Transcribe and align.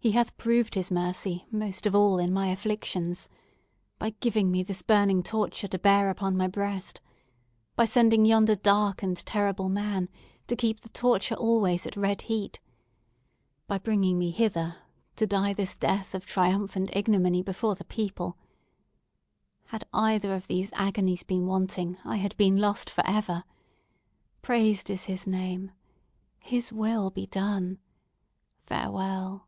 He 0.00 0.12
hath 0.12 0.38
proved 0.38 0.74
his 0.74 0.90
mercy, 0.92 1.46
most 1.50 1.84
of 1.84 1.94
all, 1.94 2.18
in 2.18 2.32
my 2.32 2.46
afflictions. 2.46 3.28
By 3.98 4.10
giving 4.20 4.50
me 4.50 4.62
this 4.62 4.80
burning 4.80 5.22
torture 5.22 5.66
to 5.68 5.78
bear 5.78 6.08
upon 6.08 6.36
my 6.36 6.46
breast! 6.48 7.02
By 7.76 7.84
sending 7.84 8.24
yonder 8.24 8.54
dark 8.54 9.02
and 9.02 9.16
terrible 9.26 9.66
old 9.66 9.72
man, 9.72 10.08
to 10.46 10.56
keep 10.56 10.80
the 10.80 10.88
torture 10.90 11.34
always 11.34 11.84
at 11.86 11.96
red 11.96 12.22
heat! 12.22 12.58
By 13.66 13.76
bringing 13.78 14.18
me 14.18 14.30
hither, 14.30 14.76
to 15.16 15.26
die 15.26 15.52
this 15.52 15.76
death 15.76 16.14
of 16.14 16.24
triumphant 16.24 16.94
ignominy 16.96 17.42
before 17.42 17.74
the 17.74 17.84
people! 17.84 18.38
Had 19.66 19.84
either 19.92 20.32
of 20.34 20.46
these 20.46 20.72
agonies 20.74 21.22
been 21.24 21.44
wanting, 21.46 21.98
I 22.04 22.16
had 22.16 22.34
been 22.38 22.56
lost 22.56 22.88
for 22.88 23.04
ever! 23.06 23.44
Praised 24.40 24.86
be 24.86 24.94
His 24.94 25.26
name! 25.26 25.72
His 26.38 26.72
will 26.72 27.10
be 27.10 27.26
done! 27.26 27.78
Farewell!" 28.64 29.44